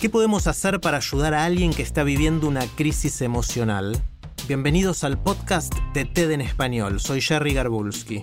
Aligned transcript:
¿Qué 0.00 0.10
podemos 0.10 0.46
hacer 0.46 0.78
para 0.78 0.98
ayudar 0.98 1.32
a 1.32 1.46
alguien 1.46 1.72
que 1.72 1.82
está 1.82 2.04
viviendo 2.04 2.46
una 2.48 2.66
crisis 2.66 3.22
emocional? 3.22 3.98
Bienvenidos 4.46 5.04
al 5.04 5.18
podcast 5.18 5.74
de 5.94 6.04
TED 6.04 6.32
en 6.32 6.42
Español. 6.42 7.00
Soy 7.00 7.22
Jerry 7.22 7.54
Garbulski. 7.54 8.20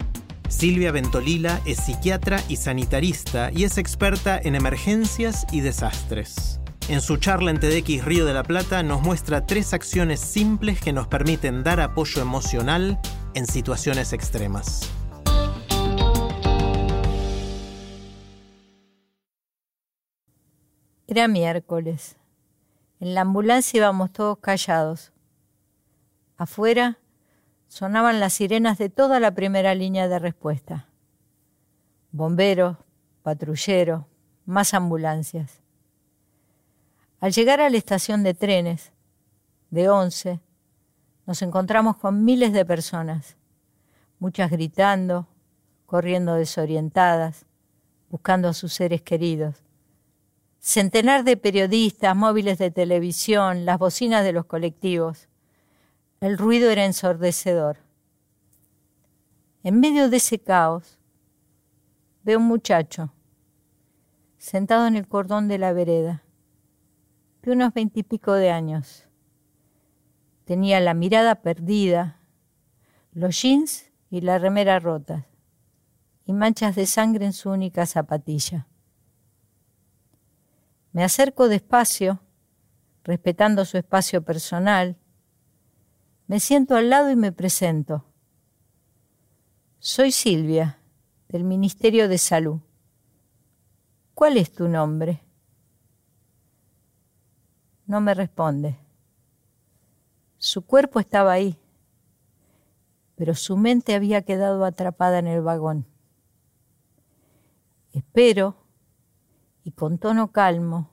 Silvia 0.50 0.92
Ventolila 0.92 1.60
es 1.66 1.80
psiquiatra 1.80 2.40
y 2.48 2.58
sanitarista 2.58 3.50
y 3.52 3.64
es 3.64 3.80
experta 3.80 4.40
en 4.42 4.54
emergencias 4.54 5.48
y 5.52 5.62
desastres. 5.62 6.60
En 6.90 7.02
su 7.02 7.18
charla 7.18 7.50
en 7.50 7.60
TEDx 7.60 8.06
Río 8.06 8.26
de 8.26 8.36
la 8.36 8.44
Plata 8.44 8.84
nos 8.84 9.02
muestra 9.02 9.48
tres 9.48 9.74
acciones 9.74 10.20
simples 10.20 10.80
que 10.80 10.94
nos 10.94 11.08
permiten 11.08 11.64
dar 11.64 11.80
apoyo 11.82 12.22
emocional 12.22 13.00
en 13.34 13.48
situaciones 13.48 14.14
extremas. 14.14 14.92
Era 21.16 21.28
miércoles. 21.28 22.16
En 23.00 23.14
la 23.14 23.22
ambulancia 23.22 23.78
íbamos 23.78 24.12
todos 24.12 24.40
callados. 24.40 25.12
Afuera 26.38 26.98
sonaban 27.68 28.20
las 28.20 28.34
sirenas 28.34 28.80
de 28.80 28.90
toda 28.90 29.20
la 29.20 29.36
primera 29.36 29.76
línea 29.76 30.08
de 30.08 30.18
respuesta. 30.18 30.88
Bomberos, 32.12 32.78
patrulleros, 33.22 34.06
más 34.48 34.74
ambulancias. 34.74 35.62
Al 37.20 37.32
llegar 37.32 37.62
a 37.62 37.70
la 37.70 37.78
estación 37.78 38.24
de 38.24 38.34
trenes 38.34 38.92
de 39.70 39.90
Once, 39.90 40.40
nos 41.28 41.44
encontramos 41.44 41.98
con 41.98 42.26
miles 42.26 42.54
de 42.54 42.66
personas, 42.66 43.38
muchas 44.18 44.50
gritando, 44.50 45.28
corriendo 45.86 46.34
desorientadas, 46.34 47.46
buscando 48.10 48.48
a 48.48 48.54
sus 48.54 48.74
seres 48.74 49.04
queridos. 49.04 49.63
Centenar 50.66 51.26
de 51.26 51.36
periodistas, 51.36 52.16
móviles 52.16 52.58
de 52.58 52.72
televisión, 52.72 53.66
las 53.66 53.78
bocinas 53.78 54.24
de 54.24 54.32
los 54.32 54.46
colectivos. 54.46 55.28
El 56.22 56.38
ruido 56.38 56.70
era 56.70 56.86
ensordecedor. 56.86 57.80
En 59.64 59.82
medio 59.82 60.10
de 60.10 60.16
ese 60.16 60.40
caos, 60.40 60.98
veo 62.24 62.40
un 62.40 62.46
muchacho 62.46 63.14
sentado 64.38 64.88
en 64.88 64.96
el 64.96 65.06
cordón 65.06 65.50
de 65.50 65.58
la 65.58 65.74
vereda, 65.74 66.24
de 67.42 67.52
unos 67.52 67.74
veintipico 67.74 68.32
de 68.32 68.50
años. 68.50 69.10
Tenía 70.46 70.80
la 70.80 70.94
mirada 70.94 71.42
perdida, 71.42 72.22
los 73.12 73.42
jeans 73.42 73.92
y 74.10 74.22
la 74.22 74.40
remera 74.40 74.80
rotas, 74.80 75.26
y 76.24 76.32
manchas 76.32 76.74
de 76.78 76.86
sangre 76.86 77.26
en 77.26 77.34
su 77.34 77.50
única 77.50 77.86
zapatilla. 77.86 78.66
Me 80.94 81.04
acerco 81.04 81.50
despacio, 81.50 82.22
respetando 83.04 83.66
su 83.66 83.78
espacio 83.78 84.24
personal. 84.24 84.96
Me 86.28 86.40
siento 86.40 86.76
al 86.76 86.92
lado 86.92 87.10
y 87.10 87.16
me 87.16 87.32
presento. 87.32 88.06
Soy 89.80 90.12
Silvia, 90.12 90.80
del 91.30 91.44
Ministerio 91.44 92.08
de 92.08 92.20
Salud. 92.20 92.60
¿Cuál 94.14 94.38
es 94.38 94.54
tu 94.54 94.68
nombre? 94.68 95.24
No 97.88 98.00
me 98.00 98.14
responde. 98.14 98.78
Su 100.38 100.62
cuerpo 100.62 101.00
estaba 101.00 101.32
ahí, 101.32 101.60
pero 103.16 103.34
su 103.34 103.58
mente 103.58 103.96
había 103.96 104.22
quedado 104.22 104.64
atrapada 104.64 105.18
en 105.18 105.26
el 105.26 105.42
vagón. 105.42 105.88
Espero 107.94 108.63
y 109.64 109.72
con 109.72 109.98
tono 109.98 110.32
calmo 110.32 110.90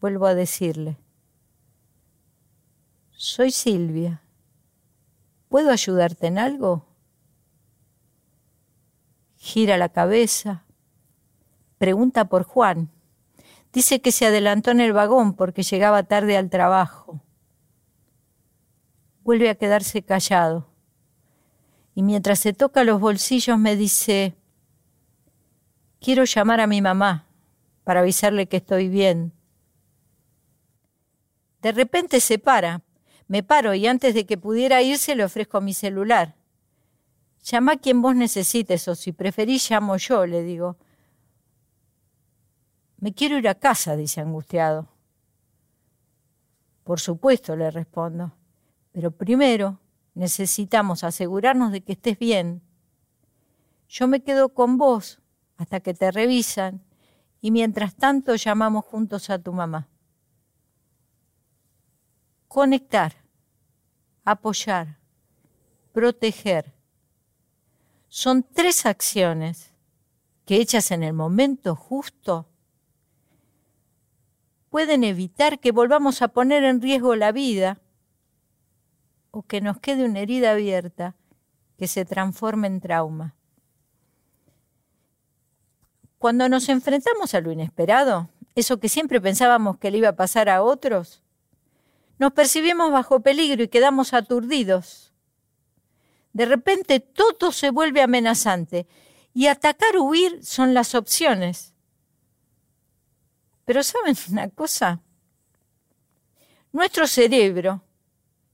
vuelvo 0.00 0.26
a 0.26 0.34
decirle, 0.34 0.98
soy 3.12 3.50
Silvia, 3.50 4.22
¿puedo 5.48 5.70
ayudarte 5.70 6.26
en 6.26 6.38
algo? 6.38 6.86
Gira 9.36 9.76
la 9.76 9.88
cabeza, 9.88 10.64
pregunta 11.78 12.26
por 12.26 12.42
Juan. 12.44 12.90
Dice 13.72 14.00
que 14.00 14.12
se 14.12 14.26
adelantó 14.26 14.70
en 14.70 14.80
el 14.80 14.92
vagón 14.92 15.34
porque 15.34 15.62
llegaba 15.62 16.02
tarde 16.02 16.36
al 16.36 16.50
trabajo. 16.50 17.22
Vuelve 19.22 19.48
a 19.48 19.54
quedarse 19.54 20.02
callado. 20.02 20.68
Y 21.94 22.02
mientras 22.02 22.40
se 22.40 22.52
toca 22.52 22.84
los 22.84 23.00
bolsillos 23.00 23.58
me 23.58 23.76
dice, 23.76 24.34
quiero 26.00 26.24
llamar 26.24 26.60
a 26.60 26.66
mi 26.66 26.82
mamá 26.82 27.31
para 27.84 28.00
avisarle 28.00 28.46
que 28.46 28.58
estoy 28.58 28.88
bien. 28.88 29.32
De 31.60 31.72
repente 31.72 32.20
se 32.20 32.38
para. 32.38 32.82
Me 33.28 33.42
paro 33.42 33.74
y 33.74 33.86
antes 33.86 34.14
de 34.14 34.26
que 34.26 34.36
pudiera 34.36 34.82
irse 34.82 35.14
le 35.14 35.24
ofrezco 35.24 35.60
mi 35.60 35.74
celular. 35.74 36.34
Llama 37.44 37.72
a 37.72 37.76
quien 37.76 38.02
vos 38.02 38.14
necesites 38.14 38.86
o 38.88 38.94
si 38.94 39.12
preferís 39.12 39.70
llamo 39.70 39.96
yo, 39.96 40.26
le 40.26 40.42
digo. 40.42 40.76
Me 42.98 43.12
quiero 43.14 43.38
ir 43.38 43.48
a 43.48 43.54
casa, 43.54 43.96
dice 43.96 44.20
angustiado. 44.20 44.88
Por 46.84 47.00
supuesto, 47.00 47.56
le 47.56 47.70
respondo. 47.70 48.32
Pero 48.92 49.10
primero 49.10 49.80
necesitamos 50.14 51.04
asegurarnos 51.04 51.72
de 51.72 51.80
que 51.80 51.92
estés 51.92 52.18
bien. 52.18 52.62
Yo 53.88 54.06
me 54.06 54.22
quedo 54.22 54.50
con 54.50 54.78
vos 54.78 55.20
hasta 55.56 55.80
que 55.80 55.94
te 55.94 56.10
revisan 56.10 56.82
y 57.42 57.50
mientras 57.50 57.96
tanto 57.96 58.36
llamamos 58.36 58.84
juntos 58.84 59.28
a 59.28 59.38
tu 59.38 59.52
mamá. 59.52 59.88
Conectar, 62.46 63.16
apoyar, 64.24 64.98
proteger. 65.92 66.72
Son 68.08 68.44
tres 68.44 68.86
acciones 68.86 69.72
que 70.46 70.56
hechas 70.56 70.92
en 70.92 71.02
el 71.02 71.14
momento 71.14 71.74
justo 71.74 72.46
pueden 74.70 75.02
evitar 75.02 75.58
que 75.58 75.72
volvamos 75.72 76.22
a 76.22 76.28
poner 76.28 76.62
en 76.62 76.80
riesgo 76.80 77.16
la 77.16 77.32
vida 77.32 77.80
o 79.32 79.42
que 79.42 79.60
nos 79.60 79.80
quede 79.80 80.04
una 80.04 80.20
herida 80.20 80.52
abierta 80.52 81.16
que 81.76 81.88
se 81.88 82.04
transforme 82.04 82.68
en 82.68 82.80
trauma. 82.80 83.34
Cuando 86.22 86.48
nos 86.48 86.68
enfrentamos 86.68 87.34
a 87.34 87.40
lo 87.40 87.50
inesperado, 87.50 88.30
eso 88.54 88.78
que 88.78 88.88
siempre 88.88 89.20
pensábamos 89.20 89.78
que 89.78 89.90
le 89.90 89.98
iba 89.98 90.10
a 90.10 90.14
pasar 90.14 90.48
a 90.48 90.62
otros, 90.62 91.20
nos 92.16 92.32
percibimos 92.32 92.92
bajo 92.92 93.18
peligro 93.18 93.64
y 93.64 93.66
quedamos 93.66 94.12
aturdidos. 94.14 95.12
De 96.32 96.46
repente 96.46 97.00
todo 97.00 97.50
se 97.50 97.70
vuelve 97.70 98.02
amenazante 98.02 98.86
y 99.34 99.48
atacar 99.48 99.96
o 99.96 100.04
huir 100.04 100.46
son 100.46 100.74
las 100.74 100.94
opciones. 100.94 101.74
Pero 103.64 103.82
¿saben 103.82 104.14
una 104.30 104.48
cosa? 104.48 105.00
Nuestro 106.70 107.08
cerebro, 107.08 107.82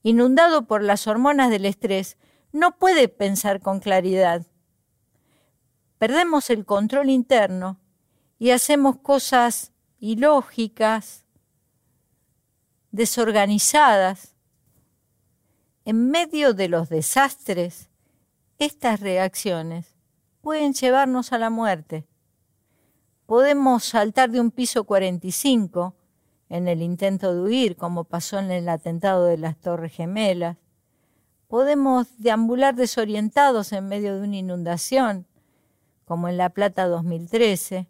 inundado 0.03 0.67
por 0.67 0.83
las 0.83 1.07
hormonas 1.07 1.51
del 1.51 1.67
estrés, 1.67 2.17
no 2.51 2.79
puede 2.79 3.09
pensar 3.09 3.61
con 3.61 3.81
claridad 3.81 4.47
perdemos 5.99 6.51
el 6.51 6.65
control 6.65 7.11
interno 7.11 7.79
y 8.39 8.51
hacemos 8.51 8.99
cosas 8.99 9.73
ilógicas, 9.99 11.25
desorganizadas. 12.93 14.35
En 15.85 16.11
medio 16.11 16.55
de 16.55 16.69
los 16.69 16.89
desastres, 16.89 17.89
estas 18.59 19.01
reacciones 19.01 19.95
pueden 20.41 20.73
llevarnos 20.73 21.33
a 21.33 21.39
la 21.39 21.51
muerte. 21.51 22.07
Podemos 23.27 23.85
saltar 23.85 24.31
de 24.31 24.41
un 24.41 24.51
piso 24.51 24.85
45 24.85 25.95
en 26.49 26.69
el 26.69 26.83
intento 26.83 27.35
de 27.35 27.43
huir, 27.43 27.77
como 27.77 28.05
pasó 28.05 28.39
en 28.39 28.51
el 28.51 28.69
atentado 28.69 29.27
de 29.27 29.37
las 29.37 29.57
Torres 29.59 29.93
Gemelas. 29.93 30.57
Podemos 31.47 32.07
deambular 32.19 32.75
desorientados 32.75 33.73
en 33.73 33.89
medio 33.89 34.17
de 34.19 34.27
una 34.27 34.37
inundación 34.37 35.27
como 36.09 36.31
en 36.31 36.39
La 36.39 36.49
Plata 36.49 36.87
2013, 36.87 37.87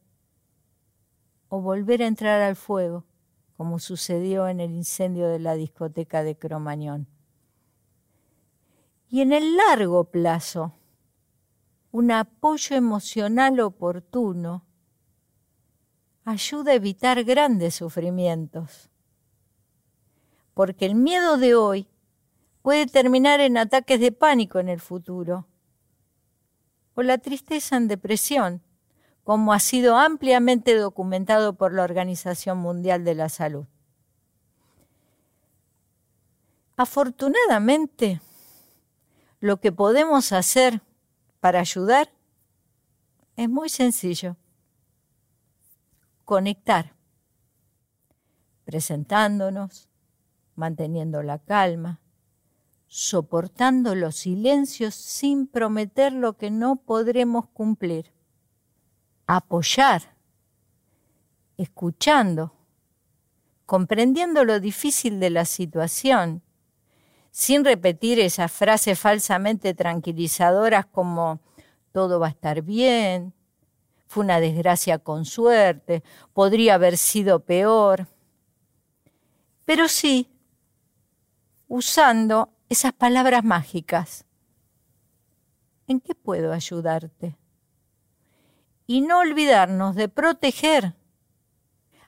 o 1.51 1.61
volver 1.61 2.03
a 2.03 2.09
entrar 2.09 2.43
al 2.43 2.57
fuego, 2.57 3.05
como 3.57 3.79
sucedió 3.79 4.49
en 4.49 4.59
el 4.59 4.73
incendio 4.73 5.29
de 5.29 5.39
la 5.39 5.55
discoteca 5.55 6.25
de 6.25 6.37
Cromañón. 6.37 7.07
Y 9.09 9.21
en 9.21 9.33
el 9.33 9.57
largo 9.57 10.11
plazo, 10.11 10.75
un 11.93 12.11
apoyo 12.11 12.75
emocional 12.75 13.61
oportuno 13.61 14.65
ayuda 16.25 16.73
a 16.73 16.75
evitar 16.75 17.23
grandes 17.23 17.77
sufrimientos. 17.77 18.91
Porque 20.55 20.87
el 20.87 20.97
miedo 20.97 21.37
de 21.39 21.55
hoy 21.55 21.89
puede 22.63 22.87
terminar 22.87 23.39
en 23.39 23.57
ataques 23.57 24.01
de 24.01 24.11
pánico 24.11 24.59
en 24.59 24.69
el 24.69 24.81
futuro, 24.81 25.47
o 26.99 27.03
la 27.05 27.19
tristeza 27.19 27.77
en 27.77 27.87
depresión, 27.87 28.61
como 29.23 29.53
ha 29.53 29.61
sido 29.61 29.97
ampliamente 29.97 30.75
documentado 30.75 31.53
por 31.53 31.73
la 31.73 31.85
Organización 31.85 32.59
Mundial 32.59 33.05
de 33.05 33.15
la 33.15 33.29
Salud. 33.29 33.67
Afortunadamente, 36.77 38.21
lo 39.39 39.61
que 39.61 39.71
podemos 39.71 40.33
hacer 40.33 40.83
para 41.39 41.61
ayudar 41.61 42.11
es 43.37 43.49
muy 43.49 43.69
sencillo. 43.69 44.37
Conectar, 46.25 46.97
presentándonos, 48.65 49.89
manteniendo 50.57 51.23
la 51.23 51.39
calma, 51.39 52.01
soportando 52.89 53.95
los 53.95 54.17
silencios 54.17 54.95
sin 54.95 55.47
prometer 55.47 56.13
lo 56.13 56.39
que 56.39 56.51
no 56.51 56.77
podremos 56.77 57.47
cumplir. 57.49 58.13
Apoyar, 59.27 60.17
escuchando, 61.59 62.55
comprendiendo 63.67 64.45
lo 64.45 64.59
difícil 64.59 65.21
de 65.21 65.29
la 65.29 65.45
situación, 65.45 66.43
sin 67.31 67.63
repetir 67.63 68.19
esas 68.19 68.51
frases 68.51 68.99
falsamente 68.99 69.75
tranquilizadoras 69.75 70.87
como 70.87 71.41
todo 71.93 72.19
va 72.19 72.29
a 72.29 72.31
estar 72.31 72.63
bien, 72.63 73.35
fue 74.07 74.25
una 74.25 74.41
desgracia 74.41 74.99
con 74.99 75.27
suerte, 75.27 76.03
podría 76.33 76.75
haber 76.75 76.97
sido 76.97 77.41
peor. 77.41 78.09
Pero 79.67 79.87
sí, 79.89 80.31
usando 81.69 82.51
esas 82.69 82.93
palabras 82.93 83.45
mágicas. 83.45 84.25
¿En 85.87 86.01
qué 86.01 86.15
puedo 86.15 86.53
ayudarte? 86.53 87.37
Y 88.87 89.01
no 89.01 89.21
olvidarnos 89.21 89.95
de 89.97 90.09
proteger, 90.09 90.95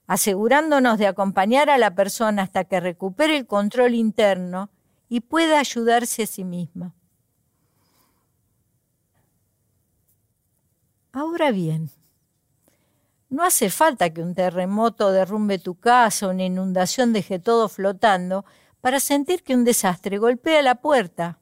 asegurándonos 0.06 0.98
de 0.98 1.06
acompañar 1.06 1.70
a 1.70 1.78
la 1.78 1.94
persona 1.94 2.42
hasta 2.42 2.64
que 2.64 2.80
recupere 2.80 3.36
el 3.36 3.46
control 3.46 3.94
interno 3.94 4.70
y 5.08 5.20
pueda 5.20 5.58
ayudarse 5.58 6.24
a 6.24 6.26
sí 6.26 6.44
misma. 6.44 6.94
Ahora 11.12 11.50
bien, 11.50 11.90
no 13.30 13.44
hace 13.44 13.70
falta 13.70 14.10
que 14.10 14.22
un 14.22 14.34
terremoto 14.34 15.10
derrumbe 15.10 15.58
tu 15.58 15.74
casa 15.76 16.28
una 16.28 16.44
inundación 16.44 17.12
deje 17.12 17.38
todo 17.38 17.68
flotando 17.68 18.44
para 18.80 19.00
sentir 19.00 19.42
que 19.42 19.54
un 19.54 19.64
desastre 19.64 20.18
golpea 20.18 20.62
la 20.62 20.76
puerta. 20.76 21.38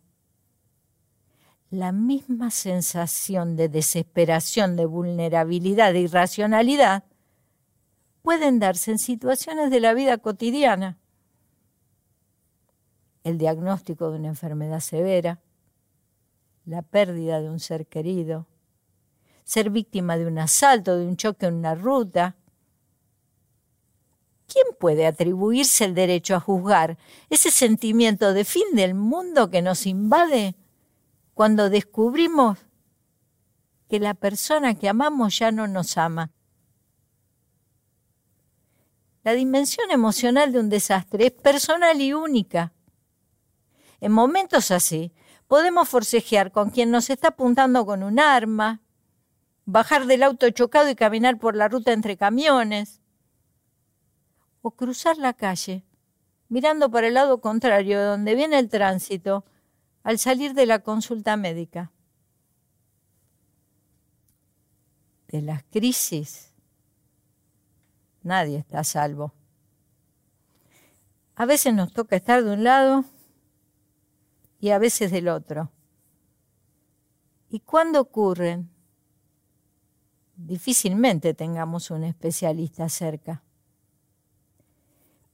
La 1.70 1.92
misma 1.92 2.50
sensación 2.50 3.56
de 3.56 3.68
desesperación, 3.68 4.76
de 4.76 4.86
vulnerabilidad, 4.86 5.92
de 5.92 6.00
irracionalidad 6.00 7.04
pueden 8.22 8.58
darse 8.58 8.90
en 8.90 8.98
situaciones 8.98 9.70
de 9.70 9.80
la 9.80 9.94
vida 9.94 10.18
cotidiana. 10.18 10.98
El 13.22 13.38
diagnóstico 13.38 14.10
de 14.10 14.18
una 14.18 14.28
enfermedad 14.28 14.80
severa, 14.80 15.40
la 16.64 16.82
pérdida 16.82 17.40
de 17.40 17.50
un 17.50 17.60
ser 17.60 17.86
querido, 17.86 18.46
ser 19.44 19.70
víctima 19.70 20.16
de 20.16 20.26
un 20.26 20.38
asalto, 20.38 20.96
de 20.96 21.06
un 21.06 21.16
choque 21.16 21.46
en 21.46 21.54
una 21.54 21.74
ruta, 21.74 22.36
¿Quién 24.50 24.64
puede 24.80 25.06
atribuirse 25.06 25.84
el 25.84 25.94
derecho 25.94 26.34
a 26.34 26.40
juzgar 26.40 26.96
ese 27.28 27.50
sentimiento 27.50 28.32
de 28.32 28.46
fin 28.46 28.64
del 28.72 28.94
mundo 28.94 29.50
que 29.50 29.60
nos 29.60 29.84
invade 29.84 30.56
cuando 31.34 31.68
descubrimos 31.68 32.58
que 33.90 34.00
la 34.00 34.14
persona 34.14 34.74
que 34.74 34.88
amamos 34.88 35.38
ya 35.38 35.52
no 35.52 35.68
nos 35.68 35.98
ama? 35.98 36.30
La 39.22 39.34
dimensión 39.34 39.90
emocional 39.90 40.50
de 40.50 40.60
un 40.60 40.70
desastre 40.70 41.26
es 41.26 41.32
personal 41.32 42.00
y 42.00 42.14
única. 42.14 42.72
En 44.00 44.12
momentos 44.12 44.70
así, 44.70 45.12
podemos 45.46 45.90
forcejear 45.90 46.52
con 46.52 46.70
quien 46.70 46.90
nos 46.90 47.10
está 47.10 47.28
apuntando 47.28 47.84
con 47.84 48.02
un 48.02 48.18
arma, 48.18 48.80
bajar 49.66 50.06
del 50.06 50.22
auto 50.22 50.48
chocado 50.48 50.88
y 50.88 50.94
caminar 50.94 51.38
por 51.38 51.54
la 51.54 51.68
ruta 51.68 51.92
entre 51.92 52.16
camiones, 52.16 53.02
o 54.62 54.70
cruzar 54.72 55.18
la 55.18 55.34
calle, 55.34 55.84
mirando 56.48 56.90
para 56.90 57.08
el 57.08 57.14
lado 57.14 57.40
contrario 57.40 57.98
de 57.98 58.04
donde 58.04 58.34
viene 58.34 58.58
el 58.58 58.68
tránsito, 58.68 59.44
al 60.02 60.18
salir 60.18 60.54
de 60.54 60.66
la 60.66 60.80
consulta 60.80 61.36
médica. 61.36 61.92
De 65.28 65.42
las 65.42 65.62
crisis, 65.64 66.54
nadie 68.22 68.58
está 68.58 68.82
salvo. 68.84 69.34
A 71.34 71.44
veces 71.44 71.74
nos 71.74 71.92
toca 71.92 72.16
estar 72.16 72.42
de 72.42 72.52
un 72.52 72.64
lado 72.64 73.04
y 74.60 74.70
a 74.70 74.78
veces 74.78 75.10
del 75.12 75.28
otro. 75.28 75.70
¿Y 77.50 77.60
cuándo 77.60 78.00
ocurren? 78.00 78.70
Difícilmente 80.36 81.34
tengamos 81.34 81.90
un 81.90 82.04
especialista 82.04 82.88
cerca. 82.88 83.42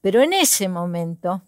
Pero 0.05 0.21
en 0.21 0.33
ese 0.33 0.69
momento, 0.69 1.41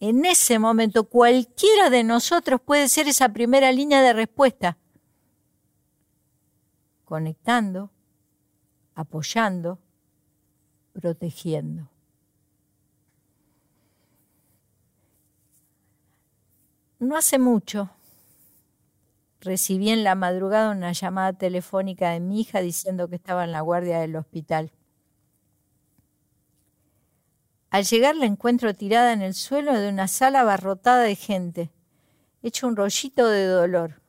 en 0.00 0.24
ese 0.24 0.58
momento, 0.58 1.04
cualquiera 1.04 1.90
de 1.90 2.02
nosotros 2.02 2.62
puede 2.62 2.88
ser 2.88 3.08
esa 3.08 3.28
primera 3.28 3.70
línea 3.72 4.00
de 4.00 4.14
respuesta, 4.14 4.78
conectando, 7.04 7.90
apoyando, 8.94 9.78
protegiendo. 10.94 11.90
No 16.98 17.18
hace 17.18 17.38
mucho 17.38 17.90
recibí 19.42 19.90
en 19.90 20.04
la 20.04 20.14
madrugada 20.14 20.70
una 20.70 20.92
llamada 20.92 21.34
telefónica 21.34 22.12
de 22.12 22.20
mi 22.20 22.40
hija 22.40 22.62
diciendo 22.62 23.08
que 23.08 23.16
estaba 23.16 23.44
en 23.44 23.52
la 23.52 23.60
guardia 23.60 24.00
del 24.00 24.16
hospital. 24.16 24.72
Al 27.70 27.84
llegar 27.84 28.16
la 28.16 28.24
encuentro 28.24 28.72
tirada 28.74 29.12
en 29.12 29.20
el 29.20 29.34
suelo 29.34 29.78
de 29.78 29.88
una 29.88 30.08
sala 30.08 30.40
abarrotada 30.40 31.02
de 31.02 31.14
gente, 31.14 31.70
hecho 32.42 32.66
un 32.66 32.76
rollito 32.76 33.28
de 33.28 33.44
dolor. 33.44 34.00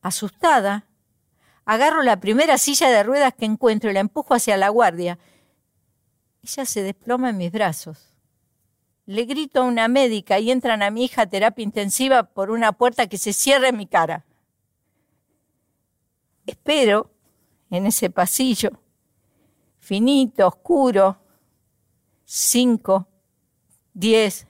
Asustada, 0.00 0.86
agarro 1.66 2.02
la 2.02 2.18
primera 2.18 2.56
silla 2.56 2.88
de 2.88 3.02
ruedas 3.02 3.34
que 3.34 3.44
encuentro 3.44 3.90
y 3.90 3.92
la 3.92 4.00
empujo 4.00 4.32
hacia 4.32 4.56
la 4.56 4.70
guardia. 4.70 5.18
Ella 6.42 6.64
se 6.64 6.82
desploma 6.82 7.30
en 7.30 7.36
mis 7.36 7.52
brazos. 7.52 8.14
Le 9.04 9.24
grito 9.24 9.60
a 9.60 9.64
una 9.64 9.86
médica 9.88 10.38
y 10.38 10.50
entran 10.50 10.82
a 10.82 10.90
mi 10.90 11.04
hija 11.04 11.22
a 11.22 11.26
terapia 11.26 11.62
intensiva 11.62 12.22
por 12.22 12.50
una 12.50 12.72
puerta 12.72 13.06
que 13.06 13.18
se 13.18 13.34
cierra 13.34 13.68
en 13.68 13.76
mi 13.76 13.86
cara. 13.86 14.24
Espero 16.46 17.10
en 17.70 17.84
ese 17.84 18.08
pasillo 18.08 18.70
finito, 19.78 20.46
oscuro, 20.46 21.18
cinco, 22.24 23.08
diez, 23.92 24.46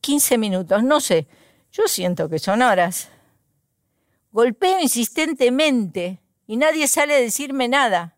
quince 0.00 0.38
minutos, 0.38 0.82
no 0.82 1.00
sé, 1.00 1.28
yo 1.70 1.86
siento 1.86 2.28
que 2.28 2.38
son 2.38 2.62
horas. 2.62 3.08
Golpeo 4.32 4.80
insistentemente 4.80 6.20
y 6.46 6.56
nadie 6.56 6.88
sale 6.88 7.14
a 7.14 7.20
decirme 7.20 7.68
nada. 7.68 8.16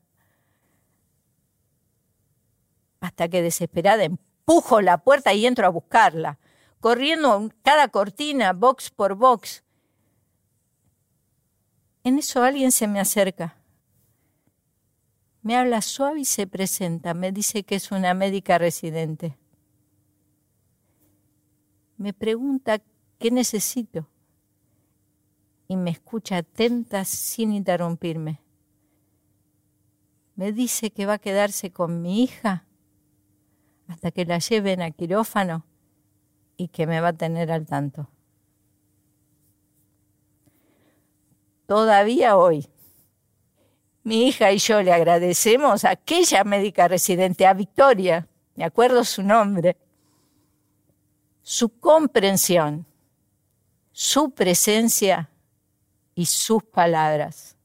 Hasta 3.00 3.28
que 3.28 3.42
desesperada 3.42 4.04
empujo 4.04 4.80
la 4.80 4.98
puerta 4.98 5.32
y 5.32 5.46
entro 5.46 5.66
a 5.66 5.70
buscarla, 5.70 6.38
corriendo 6.80 7.50
cada 7.62 7.88
cortina, 7.88 8.52
box 8.52 8.90
por 8.90 9.14
box. 9.14 9.64
En 12.04 12.18
eso 12.18 12.42
alguien 12.42 12.72
se 12.72 12.86
me 12.86 13.00
acerca. 13.00 13.59
Me 15.42 15.56
habla 15.56 15.80
suave 15.80 16.20
y 16.20 16.24
se 16.24 16.46
presenta. 16.46 17.14
Me 17.14 17.32
dice 17.32 17.64
que 17.64 17.76
es 17.76 17.90
una 17.90 18.14
médica 18.14 18.58
residente. 18.58 19.38
Me 21.96 22.12
pregunta 22.12 22.80
qué 23.18 23.30
necesito. 23.30 24.08
y 25.68 25.76
me 25.76 25.90
escucha 25.90 26.38
atenta 26.38 27.04
sin 27.04 27.52
interrumpirme. 27.52 28.40
Me 30.34 30.50
dice 30.50 30.90
que 30.90 31.06
va 31.06 31.12
a 31.12 31.18
quedarse 31.18 31.70
con 31.70 32.02
mi 32.02 32.24
hija 32.24 32.66
hasta 33.86 34.10
que 34.10 34.24
la 34.24 34.40
lleven 34.40 34.82
a 34.82 34.90
quirófano 34.90 35.64
y 36.56 36.68
que 36.68 36.88
me 36.88 37.00
va 37.00 37.08
a 37.08 37.12
tener 37.12 37.52
al 37.52 37.66
tanto. 37.66 38.10
Todavía 41.66 42.36
hoy, 42.36 42.66
mi 44.02 44.26
hija 44.26 44.52
y 44.52 44.58
yo 44.58 44.82
le 44.82 44.92
agradecemos 44.92 45.84
a 45.84 45.90
aquella 45.90 46.44
médica 46.44 46.88
residente, 46.88 47.46
a 47.46 47.54
Victoria, 47.54 48.26
me 48.56 48.64
acuerdo 48.64 49.04
su 49.04 49.22
nombre, 49.22 49.76
su 51.42 51.78
comprensión, 51.78 52.86
su 53.92 54.30
presencia 54.30 55.30
y 56.14 56.26
sus 56.26 56.62
palabras. 56.62 57.56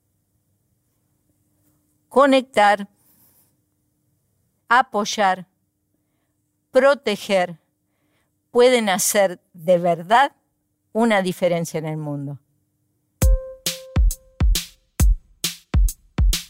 Conectar, 2.10 2.88
apoyar, 4.70 5.48
proteger 6.72 7.60
pueden 8.52 8.90
hacer 8.90 9.42
de 9.54 9.78
verdad 9.78 10.32
una 10.94 11.22
diferencia 11.22 11.78
en 11.78 11.86
el 11.86 11.98
mundo. 11.98 12.40